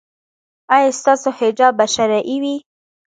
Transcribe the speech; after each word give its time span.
ایا 0.75 0.89
ستاسو 0.99 1.27
حجاب 1.39 1.73
به 1.77 1.85
شرعي 1.95 2.37
وي؟ 2.43 2.55